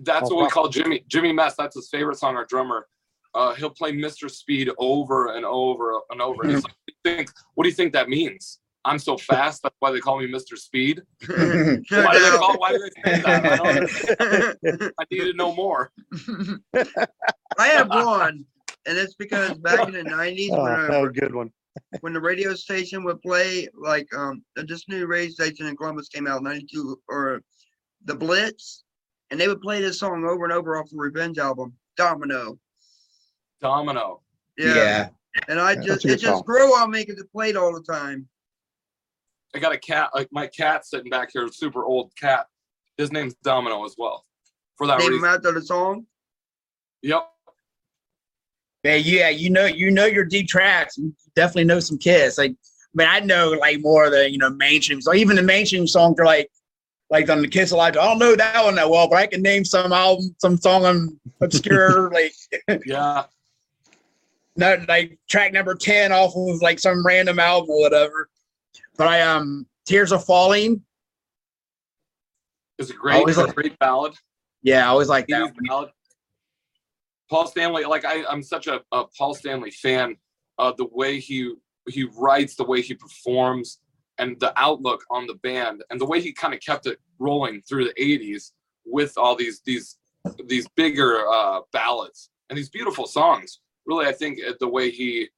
[0.00, 0.48] That's what we wow.
[0.48, 1.54] call Jimmy Jimmy Mess.
[1.54, 2.34] That's his favorite song.
[2.34, 2.86] Our drummer.
[3.34, 4.30] Uh, he'll play Mr.
[4.30, 6.46] Speed over and over and over.
[6.46, 6.72] He's like, what,
[7.04, 8.58] do you think, what do you think that means?
[8.88, 9.62] I'm so fast.
[9.62, 10.56] That's why they call me Mr.
[10.56, 11.02] Speed.
[11.26, 12.58] Why do they call?
[12.58, 13.44] Why do they say that?
[13.44, 14.92] I, don't.
[14.98, 15.92] I need to know more.
[17.58, 18.44] I have one,
[18.86, 21.50] and it's because back in the nineties Oh, when, that was a good one.
[22.00, 26.26] when the radio station would play like um this new radio station in Columbus came
[26.26, 27.42] out ninety two or
[28.06, 28.84] the Blitz,
[29.30, 32.58] and they would play this song over and over off the Revenge album, Domino.
[33.60, 34.22] Domino.
[34.56, 34.74] Yeah.
[34.74, 35.08] yeah.
[35.48, 36.42] And I just it just song.
[36.46, 38.26] grew on me because it played all the time.
[39.54, 42.46] I got a cat, like my cat sitting back here, super old cat.
[42.96, 44.24] His name's Domino as well.
[44.76, 45.28] For that Name reason.
[45.28, 46.06] after the song.
[47.02, 47.28] Yep.
[48.84, 50.96] Yeah, yeah, you know, you know your deep tracks.
[50.96, 52.38] You definitely know some Kiss.
[52.38, 52.54] Like, I
[52.94, 55.00] mean, I know like more of the you know mainstream.
[55.00, 56.50] So even the mainstream songs are like,
[57.10, 57.96] like on the Kiss Alive.
[57.96, 60.84] I don't know that one that well, but I can name some album, some song
[60.84, 62.34] on obscure like
[62.86, 63.24] Yeah.
[64.56, 68.28] no like track number ten off of like some random album or whatever.
[68.98, 70.82] But I um, Tears are Falling.
[72.78, 74.14] It's a great, Always like- great ballad.
[74.62, 75.52] Yeah, I always like that.
[75.66, 75.90] ballad.
[77.30, 80.16] Paul Stanley, like I, I'm such a, a Paul Stanley fan.
[80.58, 81.54] Uh, the way he
[81.88, 83.78] he writes, the way he performs,
[84.18, 87.62] and the outlook on the band, and the way he kind of kept it rolling
[87.68, 88.50] through the '80s
[88.84, 89.98] with all these these
[90.46, 93.60] these bigger uh, ballads and these beautiful songs.
[93.86, 95.28] Really, I think uh, the way he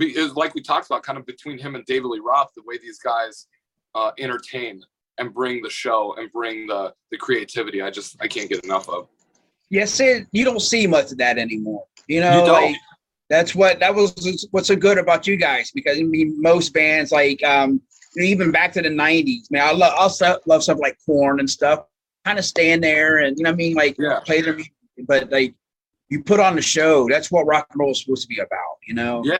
[0.00, 2.78] is like we talked about, kind of between him and David Lee Roth, the way
[2.78, 3.46] these guys
[3.94, 4.82] uh, entertain
[5.18, 7.82] and bring the show and bring the the creativity.
[7.82, 9.08] I just I can't get enough of.
[9.70, 11.84] Yes, it, you don't see much of that anymore.
[12.06, 12.76] You know, You like
[13.28, 17.12] that's what that was what's so good about you guys because I mean most bands
[17.12, 17.80] like um
[18.16, 19.50] even back to the nineties.
[19.50, 21.84] Man, I love I also love stuff like Korn and stuff.
[22.24, 24.20] Kind of stand there and you know what I mean like Yeah.
[24.20, 24.72] play their music,
[25.06, 25.54] but like
[26.08, 27.06] you put on the show.
[27.08, 28.78] That's what rock and roll is supposed to be about.
[28.86, 29.22] You know.
[29.24, 29.36] Yeah.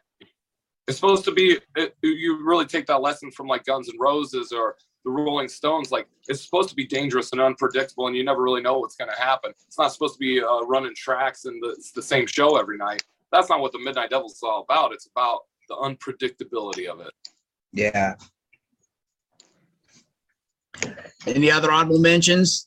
[0.88, 1.58] It's supposed to be.
[1.76, 4.74] It, you really take that lesson from like Guns and Roses or
[5.04, 5.92] the Rolling Stones.
[5.92, 9.10] Like it's supposed to be dangerous and unpredictable, and you never really know what's going
[9.10, 9.52] to happen.
[9.66, 12.78] It's not supposed to be uh, running tracks and the, it's the same show every
[12.78, 13.02] night.
[13.30, 14.92] That's not what the Midnight Devils is all about.
[14.92, 17.12] It's about the unpredictability of it.
[17.72, 18.14] Yeah.
[21.26, 22.66] Any other honorable mentions?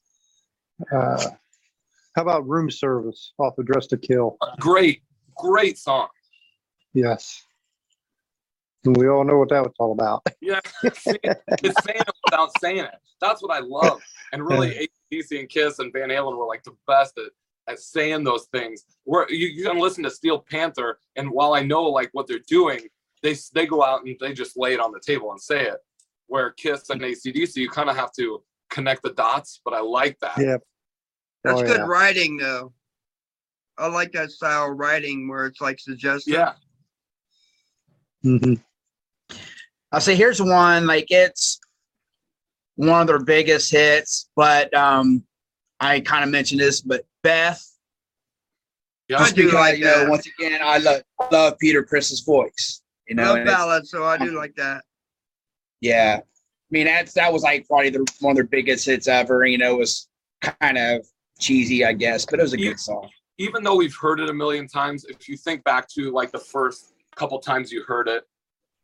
[0.93, 1.25] Uh,
[2.15, 4.37] how about room service off of Dress to Kill?
[4.59, 5.01] Great,
[5.35, 6.07] great song.
[6.93, 7.43] Yes.
[8.83, 10.25] And we all know what that was all about.
[10.41, 11.19] Yeah, it's saying
[12.01, 12.95] it without saying it.
[13.19, 14.01] That's what I love.
[14.33, 17.31] And really, ACDC and Kiss and Van Halen were like the best at,
[17.71, 18.85] at saying those things.
[19.03, 22.39] Where you, you can listen to Steel Panther, and while I know like what they're
[22.47, 22.79] doing,
[23.21, 25.77] they they go out and they just lay it on the table and say it.
[26.25, 28.41] Where Kiss and ACDC, you kind of have to
[28.71, 29.61] connect the dots.
[29.63, 30.39] But I like that.
[30.39, 30.57] Yeah.
[31.43, 31.85] That's Oh, good yeah.
[31.85, 32.73] writing though.
[33.77, 36.33] I like that style of writing where it's like suggestive.
[36.33, 36.53] Yeah.
[38.23, 38.53] hmm
[39.91, 41.59] I'll say here's one like it's
[42.75, 45.23] one of their biggest hits, but um
[45.79, 47.61] I kind of mentioned this, but Beth.
[49.09, 49.17] Yeah.
[49.19, 51.01] Just because like you know, once again, I love
[51.31, 52.81] love Peter Criss's voice.
[53.07, 54.83] You know, love ballads, so I do like that.
[55.81, 56.19] yeah.
[56.21, 56.23] I
[56.69, 59.45] mean that's that was like probably the, one of their biggest hits ever.
[59.45, 60.07] You know, it was
[60.41, 61.05] kind of
[61.39, 62.69] cheesy, I guess, but it was a Yeah.
[62.69, 63.09] good song.
[63.37, 66.39] even though we've heard it a million times, if you think back to like the
[66.39, 68.23] first couple times you heard it,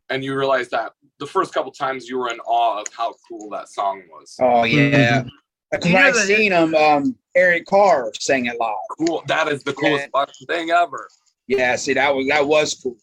[0.10, 3.50] and you realize that the first couple times you were in awe of how cool
[3.50, 4.36] that song was.
[4.40, 5.24] Oh yeah.
[5.72, 8.76] Like You when know I the- seen him, um, Eric Carr sang it live.
[9.00, 9.24] Cool.
[9.28, 11.10] That is the coolest fucking thing ever.
[11.48, 12.96] Yeah, see that was that was cool.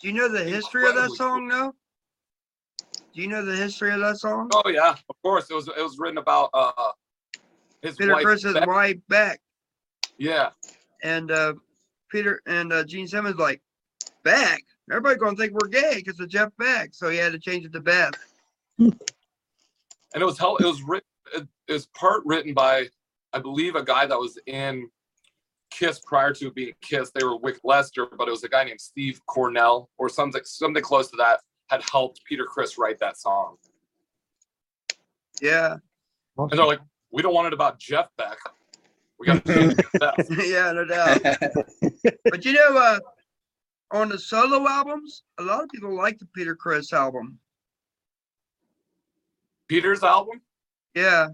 [0.00, 1.74] Do you know the history of that Incredibly song though?
[3.14, 4.50] Do you know the history of that song?
[4.54, 5.48] Oh yeah, of course.
[5.50, 6.72] It was it was written about uh
[7.82, 8.24] his Peter wife.
[8.24, 8.66] Criss's Beck.
[8.66, 9.40] wife Beck
[10.18, 10.50] Yeah.
[11.02, 11.54] and uh
[12.10, 13.60] Peter and uh, Gene Simmons like
[14.24, 14.62] Beck.
[14.90, 17.72] Everybody gonna think we're gay because of Jeff Beck, so he had to change it
[17.72, 18.14] to Beth.
[20.14, 22.86] And it was hell it was written it, it was part written by
[23.32, 24.90] I believe a guy that was in
[25.70, 27.10] Kiss prior to being Kiss.
[27.14, 30.82] They were with Lester, but it was a guy named Steve Cornell or something something
[30.82, 33.56] close to that had helped Peter Criss write that song.
[35.40, 35.78] Yeah,
[36.36, 38.36] And they're like, we don't want it about Jeff Beck.
[39.18, 40.26] We got to change it to Beth.
[40.46, 41.20] yeah, no doubt.
[42.24, 43.00] But you know, uh,
[43.92, 47.38] on the solo albums, a lot of people like the Peter Criss album.
[49.68, 50.40] Peter's album.
[50.94, 51.28] Yeah,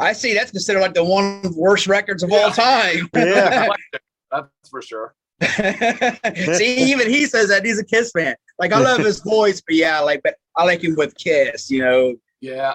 [0.00, 3.08] I see that's considered like the one of the worst records of all time.
[3.16, 3.50] Yeah.
[3.64, 4.02] I liked it.
[4.30, 5.14] That's for sure.
[6.56, 8.34] see, even he says that he's a Kiss fan.
[8.58, 11.82] Like I love his voice, but yeah, like but I like him with Kiss, you
[11.82, 12.14] know.
[12.40, 12.74] Yeah.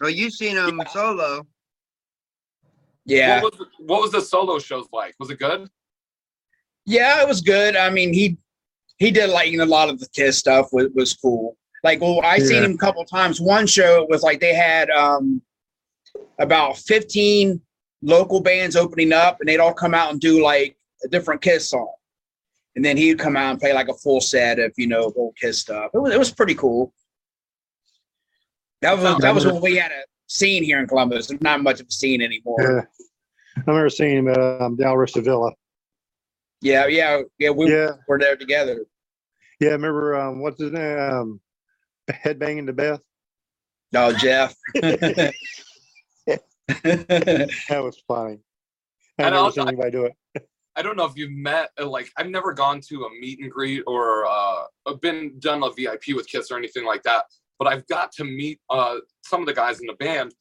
[0.00, 1.46] well, you've seen him solo.
[3.04, 3.42] Yeah.
[3.42, 5.14] What was, the, what was the solo shows like?
[5.20, 5.68] Was it good?
[6.86, 7.76] Yeah, it was good.
[7.76, 8.36] I mean, he
[8.98, 11.56] he did like you know, a lot of the Kiss stuff was, was cool.
[11.82, 13.40] Like, well, I seen him a couple times.
[13.40, 15.42] One show it was like they had um
[16.38, 17.60] about fifteen
[18.02, 21.70] local bands opening up, and they'd all come out and do like a different Kiss
[21.70, 21.92] song,
[22.76, 25.36] and then he'd come out and play like a full set of you know old
[25.36, 25.90] Kiss stuff.
[25.94, 26.92] It was it was pretty cool.
[28.80, 31.26] That was that was when we had a scene here in Columbus.
[31.26, 32.56] There's not much of a scene anymore.
[32.60, 32.82] Yeah.
[33.56, 35.52] I remember seeing him at um, Dalrymple Villa.
[36.64, 37.50] Yeah, yeah, yeah.
[37.50, 38.86] We Yeah, were there together.
[39.60, 39.70] yeah.
[39.72, 40.98] Remember um, what's his name?
[40.98, 41.40] Um,
[42.10, 43.02] headbanging to Beth.
[43.92, 44.56] No, Jeff.
[46.66, 48.38] That was funny.
[49.18, 50.14] I've And never I'll- seen anybody do it.
[50.76, 53.48] I don't know if you've met uh, like I've never gone to a meet and
[53.48, 54.64] greet or uh
[55.00, 57.26] been done a VIP with Kiss or anything like that,
[57.60, 60.34] but I've got to meet uh some of the guys in the band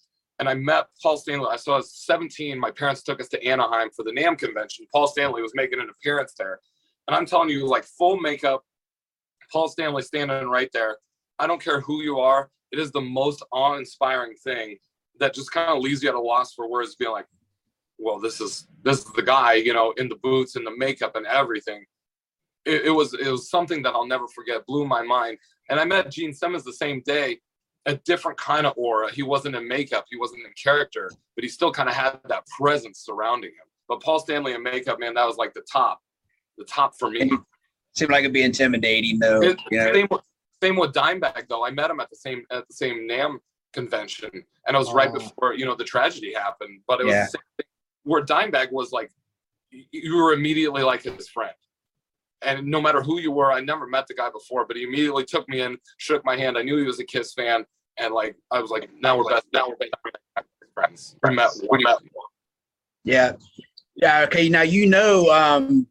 [0.43, 1.47] and I met Paul Stanley.
[1.49, 2.60] I saw I was 17.
[2.60, 4.86] My parents took us to Anaheim for the NAMM convention.
[4.91, 6.60] Paul Stanley was making an appearance there.
[7.08, 8.62] And I'm telling you, like full makeup,
[9.53, 10.97] Paul Stanley standing right there.
[11.39, 14.75] I don't care who you are, it is the most awe-inspiring thing
[15.21, 17.27] that just kind of leaves you at a loss for words, being like,
[17.97, 21.15] well, this is this is the guy, you know, in the boots and the makeup
[21.15, 21.86] and everything.
[22.65, 24.65] It, it was it was something that I'll never forget.
[24.65, 25.38] Blew my mind.
[25.69, 27.39] And I met Gene Simmons the same day,
[27.86, 29.12] a different kind of aura.
[29.12, 32.46] He wasn't in makeup, he wasn't in character, but he still kind of had that
[32.48, 33.65] presence surrounding him.
[33.89, 36.00] But Paul Stanley in makeup, man, that was like the top,
[36.58, 37.32] the top for me.
[37.96, 39.41] Seemed like it'd be intimidating though.
[39.41, 39.93] It- you know?
[39.93, 40.22] same, with,
[40.63, 41.65] same with Dimebag though.
[41.65, 43.38] I met him at the same at the same NAMM
[43.74, 45.19] convention, and it was right Oh.
[45.19, 46.80] before you know the tragedy happened.
[46.88, 47.26] But it was Yeah.
[47.26, 47.65] the same thing,
[48.04, 49.12] where Dimebag was like,
[49.72, 51.54] you were immediately like his friend.
[52.45, 55.25] And no matter who you were, I never met the guy before, but he immediately
[55.25, 56.58] took me in, shook my hand.
[56.58, 57.65] I knew he was a Kiss fan,
[57.97, 59.91] and like I was like, now we're best, now we're best
[60.73, 61.15] friends.
[61.23, 61.97] We met, we met.
[63.03, 63.34] Yeah.
[63.95, 64.21] Yeah.
[64.21, 64.49] Okay.
[64.49, 65.88] Now you know um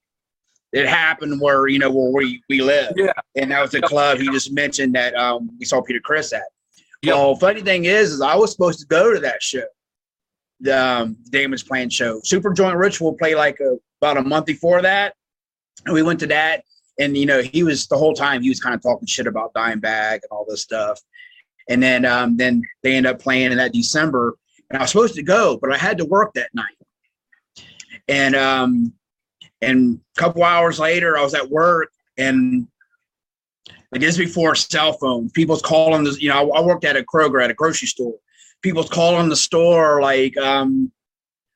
[0.73, 2.93] it happened where you know where we we live.
[2.97, 3.13] Yeah.
[3.37, 6.43] And that was the club he just mentioned that um we saw Peter Criss at.
[7.03, 7.15] Yep.
[7.15, 9.65] Well, funny thing is, is I was supposed to go to that show,
[10.61, 12.21] the um, Damageplan show.
[12.21, 15.15] Superjoint Ritual play like a, about a month before that,
[15.85, 16.65] and we went to that.
[16.99, 19.55] And you know, he was the whole time he was kind of talking shit about
[19.55, 21.01] Dimebag and all this stuff.
[21.69, 24.37] And then um, then they end up playing in that December,
[24.69, 26.77] and I was supposed to go, but I had to work that night.
[28.09, 28.93] And um,
[29.61, 32.67] and a couple hours later, I was at work, and
[33.93, 36.21] like this before cell phones, people's calling this.
[36.21, 38.15] You know, I, I worked at a Kroger at a grocery store.
[38.63, 40.91] People's calling the store like, um,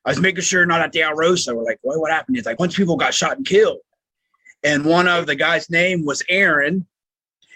[0.05, 1.55] I was making sure not at the Alrosa.
[1.55, 2.37] We're like, what, what happened?
[2.37, 3.79] It's like once people got shot and killed,
[4.63, 6.85] and one of the guys' name was Aaron,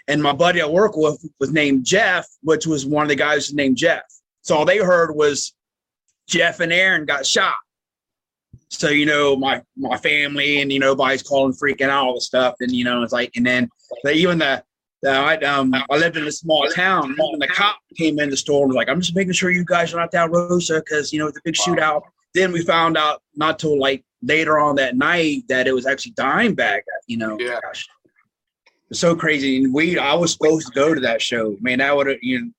[0.08, 3.52] and my buddy I work with was named Jeff, which was one of the guys
[3.52, 4.04] named Jeff.
[4.42, 5.54] So all they heard was
[6.26, 7.54] Jeff and Aaron got shot.
[8.68, 12.20] So you know, my my family and you know, everybody's calling, freaking out, all the
[12.20, 13.68] stuff, and you know, it's like, and then
[14.04, 14.64] they, even the,
[15.06, 18.62] I um I lived in a small town, and the cop came in the store
[18.62, 21.18] and was like, I'm just making sure you guys are not down Rosa because you
[21.18, 22.02] know it's a big shootout.
[22.34, 26.12] Then we found out not till like later on that night that it was actually
[26.12, 26.80] Dimebag.
[27.06, 27.58] You know, Yeah.
[27.62, 27.86] gosh,
[28.90, 29.64] it's so crazy.
[29.64, 31.56] And we, I was supposed to go to that show.
[31.60, 32.50] Man, that would have you know.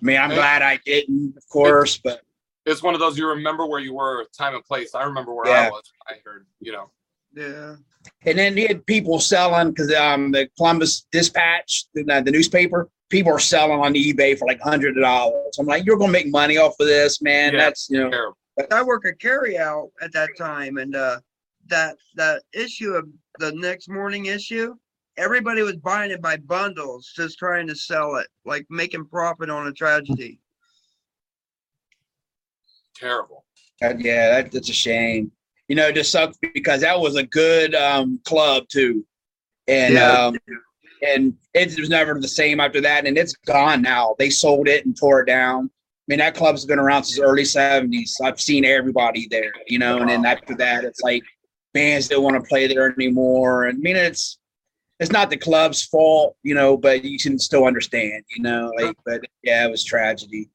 [0.00, 0.36] Man, I'm Hey.
[0.36, 2.20] glad I didn't, of course, but
[2.66, 4.94] It's one of those you remember where you were, time and place.
[4.94, 5.68] I remember where Yeah.
[5.68, 5.84] I was.
[6.08, 6.90] I heard, you know.
[7.32, 7.76] Yeah.
[8.24, 13.32] And then you had people selling because um, the Columbus Dispatch, the, the newspaper, people
[13.32, 15.56] are selling on eBay for like hundred dollars.
[15.60, 17.52] I'm like, you're gonna make money off of this, man.
[17.52, 17.60] Yeah.
[17.60, 18.36] That's you know, Terrible.
[18.72, 21.20] I work a carry out at that time and uh
[21.68, 24.74] that that issue of the next morning issue,
[25.16, 29.66] everybody was buying it by bundles, just trying to sell it, like making profit on
[29.66, 30.38] a tragedy.
[32.94, 33.44] Terrible.
[33.80, 35.30] that- yeah, that, that's a shame.
[35.68, 39.04] You know, it just sucks because that was a good um, club too,
[39.66, 40.26] and Yeah.
[40.26, 40.38] um,
[41.02, 43.04] and it was never the same after that.
[43.06, 44.14] And it's gone now.
[44.18, 45.68] They sold it and tore it down.
[46.08, 48.12] I mean, that club's been around since the early '70s.
[48.22, 49.98] I've seen everybody there, you know.
[49.98, 51.24] And then after that, it's like
[51.74, 53.64] bands don't want to play there anymore.
[53.64, 54.38] And I mean, it's
[55.00, 58.72] it's not the club's fault, you know, but you can still understand, you know.
[58.78, 60.48] Like, but yeah, it was tragedy.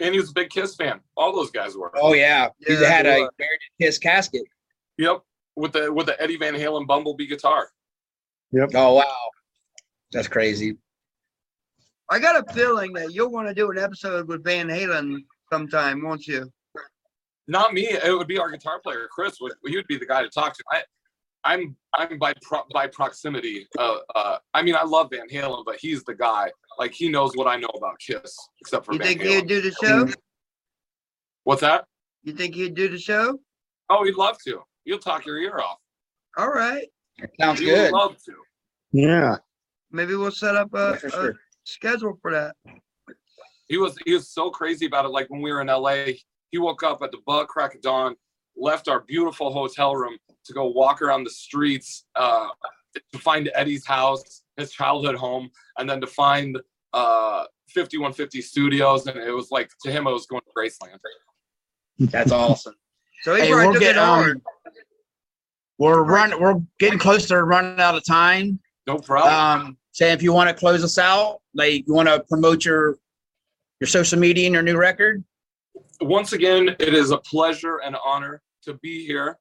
[0.00, 1.00] And he was a big Kiss fan.
[1.16, 1.92] All those guys were.
[1.94, 3.30] Oh yeah, he had they a were.
[3.38, 4.42] buried in his casket.
[4.98, 5.22] Yep.
[5.56, 7.70] With the with the Eddie Van Halen Bumblebee guitar.
[8.52, 8.70] Yep.
[8.74, 9.28] Oh wow,
[10.10, 10.76] that's crazy.
[12.10, 15.18] I got a feeling that you'll want to do an episode with Van Halen
[15.52, 16.50] sometime, won't you?
[17.46, 17.88] Not me.
[17.88, 19.36] It would be our guitar player, Chris.
[19.40, 20.64] Would he would be the guy to talk to?
[20.70, 20.82] I,
[21.44, 23.66] I'm I'm by pro, by proximity.
[23.78, 26.50] Uh, uh, I mean, I love Van Halen, but he's the guy.
[26.78, 29.26] Like he knows what I know about Kiss, except for You Van think Halen.
[29.36, 30.08] he'd do the show?
[31.44, 31.84] What's that?
[32.22, 33.38] You think he'd do the show?
[33.88, 34.60] Oh, he'd love to.
[34.84, 35.78] You'll talk your ear off.
[36.36, 36.86] All right.
[37.40, 37.92] Sounds He good.
[37.92, 38.32] would love to.
[38.92, 39.36] Yeah.
[39.90, 41.34] Maybe we'll set up a, For a sure.
[41.70, 42.56] Schedule for that.
[43.68, 45.08] He was he was so crazy about it.
[45.08, 46.14] Like when we were in LA,
[46.50, 48.16] he woke up at the bug crack of dawn,
[48.56, 52.48] left our beautiful hotel room to go walk around the streets uh,
[53.12, 56.58] to find Eddie's house, his childhood home, and then to find
[56.92, 59.06] uh, 5150 Studios.
[59.06, 60.98] And it was like to him, it was going to Graceland.
[62.10, 62.74] That's awesome.
[63.22, 64.40] So he Hey, we'll took get um,
[65.80, 66.40] we're running.
[66.40, 68.60] We're getting close to running out of time.
[68.86, 69.66] No problem.
[69.66, 72.96] Um, Sam, if you want to close us out, like you want to promote your
[73.80, 75.24] your social media and your new record.
[76.00, 79.38] Once again, it is a pleasure and honor to be here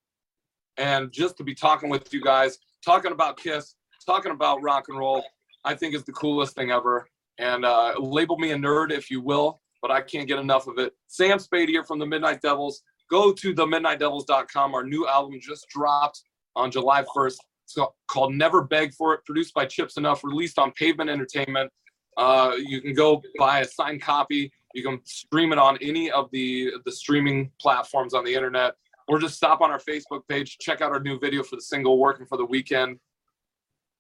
[0.77, 3.75] and just to be talking with you guys, talking about Kiss,
[4.05, 5.23] talking about rock and roll.
[5.65, 7.05] I think is the coolest thing ever.
[7.37, 10.77] And uh, label me a nerd if you will, but I can't get enough of
[10.77, 10.93] it.
[11.07, 12.81] Sam Spade here from the Midnight Devils.
[13.09, 14.73] Go to themidnightdevils.com.
[14.73, 16.21] Our new album just dropped
[16.55, 17.37] on July 1st.
[17.69, 21.71] It's called Never Beg for It, produced by Chip Z'Nuff, released on Pavement Entertainment.
[22.17, 24.51] Uh, you can go buy a signed copy.
[24.73, 28.73] You can stream it on any of the the streaming platforms on the internet,
[29.07, 31.99] or just stop on our Facebook page, check out our new video for the single
[31.99, 32.99] "Working for the Weekend,"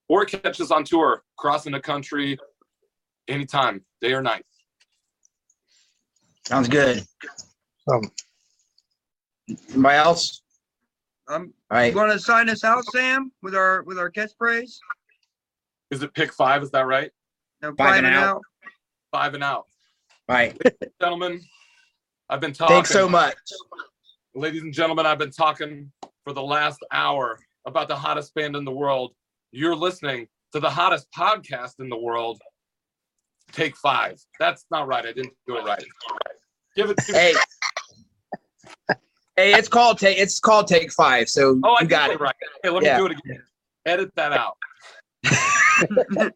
[0.07, 2.37] or catch us on tour, crossing the country,
[3.27, 4.45] anytime, day or night.
[6.45, 7.05] Sounds good.
[7.91, 8.11] Um,
[9.71, 10.41] Anybody else?
[11.29, 11.95] Um, All you right.
[11.95, 14.79] want to sign us out, Sam, with our with our catchphrase?
[15.91, 16.63] Is it pick five?
[16.63, 17.11] Is that right?
[17.61, 18.27] No, Five and and out.
[18.37, 18.41] out.
[19.11, 19.65] Five and out,
[20.27, 20.57] All right.
[21.01, 21.41] gentlemen.
[22.29, 22.75] I've been talking.
[22.75, 23.35] Thanks so much.
[24.35, 25.91] ladies and gentlemen, I've been talking
[26.23, 29.13] for the last hour about the hottest band in the world.
[29.51, 32.39] You're listening to the hottest podcast in the world.
[33.51, 34.19] Take five.
[34.39, 35.03] That's not right.
[35.05, 35.83] I didn't do it right.
[36.75, 37.33] Give it to Hey.
[39.39, 40.17] Hey, it's called take.
[40.17, 41.29] It's called take five.
[41.29, 42.19] So Oh, I you got it it.
[42.19, 42.35] right.
[42.61, 42.97] Hey, let me Yeah.
[42.97, 43.41] do it again.
[43.85, 44.57] Edit that out.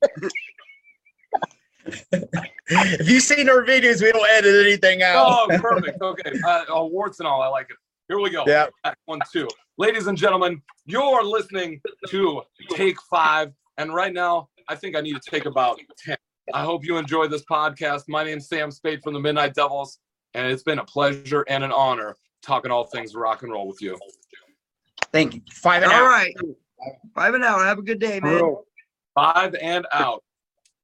[2.65, 5.27] If you've seen our videos, we don't edit anything out.
[5.51, 6.01] Oh, perfect.
[6.01, 6.31] Okay.
[6.47, 7.41] Uh, warts and all.
[7.41, 7.75] I like it.
[8.07, 8.45] Here we go.
[8.47, 8.67] Yeah.
[9.03, 9.49] One, two.
[9.77, 13.51] Ladies and gentlemen, you're listening to Take Five.
[13.77, 16.15] And right now, I think I need to take about 10.
[16.53, 18.03] I hope you enjoy this podcast.
[18.07, 19.99] My name's Sam Spade from the Midnight Devils,
[20.35, 23.81] and it's been a pleasure and an honor talking all things rock and roll with
[23.81, 23.97] you.
[25.11, 25.41] Thank you.
[25.51, 26.07] Five and All out.
[26.07, 26.35] right.
[27.15, 27.59] Five and out.
[27.61, 28.55] Have a good day, man.
[29.15, 30.23] Five and out.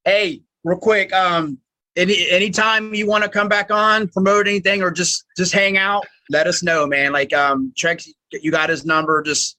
[0.05, 1.12] Hey, real quick.
[1.14, 1.60] Um,
[1.95, 6.05] any anytime you want to come back on, promote anything, or just just hang out,
[6.30, 7.12] let us know, man.
[7.12, 9.22] Like um, Trex, you got his number.
[9.24, 9.57] Just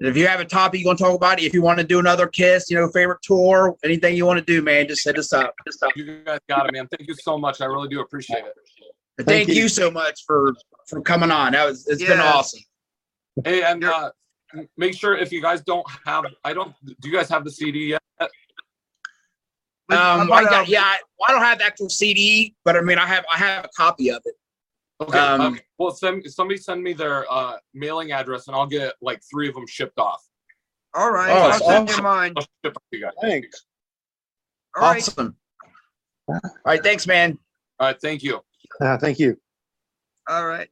[0.00, 1.98] if you have a topic you want to talk about, if you want to do
[1.98, 5.32] another kiss, you know, favorite tour, anything you want to do, man, just hit us
[5.32, 5.54] up.
[5.66, 5.90] Just up.
[5.96, 6.88] You guys got it, man.
[6.96, 7.60] Thank you so much.
[7.60, 8.54] I really do appreciate it.
[9.18, 9.64] Thank, Thank you.
[9.64, 9.68] you.
[9.68, 10.54] so much for
[10.88, 11.52] for coming on.
[11.52, 12.60] That was it's been awesome.
[13.44, 14.10] Hey, and uh,
[14.76, 17.86] make sure if you guys don't have, I don't, do you guys have the CD
[17.86, 18.00] yet?
[19.90, 20.82] Um, I got yeah.
[20.82, 23.68] I, I don't have the actual CD, but I mean, I have I have a
[23.76, 24.34] copy of it.
[25.00, 25.18] Okay.
[25.18, 29.20] Um, um, well, send somebody send me their uh, mailing address, and I'll get like
[29.30, 30.24] three of them shipped off.
[30.94, 31.30] All right.
[31.30, 32.04] Oh, I'll that's send you awesome.
[32.04, 32.32] mine.
[32.36, 33.12] I'll ship you guys.
[33.20, 33.66] Thanks.
[34.76, 35.02] All right.
[35.02, 35.36] Awesome.
[36.28, 37.38] All right, thanks, man.
[37.78, 38.00] All right.
[38.00, 38.40] Thank you.
[38.80, 39.36] Uh, thank you.
[40.28, 40.68] All right.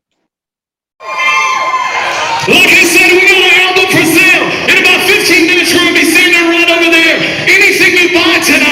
[1.02, 4.46] Like I said, we got an album for sale.
[4.70, 7.18] In about 15 minutes, we're going to be sitting there right over there.
[7.50, 8.71] Anything you buy tonight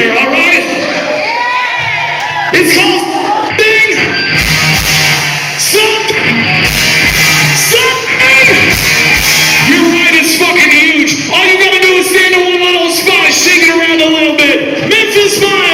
[0.00, 0.64] here, all right?
[2.56, 3.04] It's called
[3.60, 3.88] Thing
[5.60, 6.40] Something
[7.68, 8.56] Something
[9.68, 11.28] You're right, it's fucking huge.
[11.28, 14.36] All you gotta do is stand in one little spot, shake it around a little
[14.36, 14.88] bit.
[14.88, 15.69] Memphis Mind!